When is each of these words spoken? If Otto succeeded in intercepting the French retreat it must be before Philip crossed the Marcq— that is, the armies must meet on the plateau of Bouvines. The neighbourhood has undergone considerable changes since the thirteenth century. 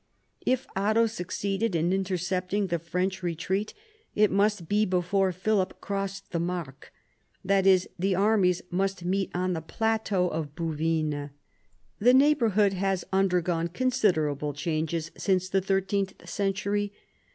If 0.43 0.65
Otto 0.75 1.05
succeeded 1.05 1.75
in 1.75 1.93
intercepting 1.93 2.65
the 2.65 2.79
French 2.79 3.21
retreat 3.21 3.75
it 4.15 4.31
must 4.31 4.67
be 4.67 4.83
before 4.83 5.31
Philip 5.31 5.79
crossed 5.79 6.31
the 6.31 6.39
Marcq— 6.39 6.89
that 7.45 7.67
is, 7.67 7.87
the 7.99 8.15
armies 8.15 8.63
must 8.71 9.05
meet 9.05 9.29
on 9.35 9.53
the 9.53 9.61
plateau 9.61 10.27
of 10.27 10.55
Bouvines. 10.55 11.29
The 11.99 12.15
neighbourhood 12.15 12.73
has 12.73 13.05
undergone 13.13 13.67
considerable 13.67 14.53
changes 14.53 15.11
since 15.17 15.47
the 15.49 15.61
thirteenth 15.61 16.27
century. 16.27 16.93